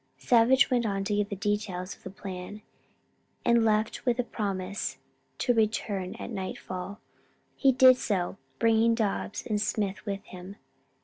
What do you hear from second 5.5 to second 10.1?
return at night fall. He did so, bringing Dobbs and Smith